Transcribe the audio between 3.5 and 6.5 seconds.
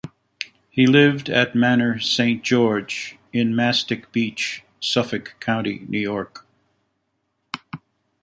Mastic Beach, Suffolk County, New York.